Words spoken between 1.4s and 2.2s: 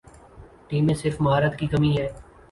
کی کمی ہے۔